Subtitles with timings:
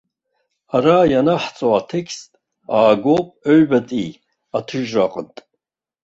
[0.75, 2.31] Ара ианаҳҵо атекст
[2.77, 4.09] аагоуп аҩбатәи
[4.57, 5.41] аҭыжьра аҟнытә.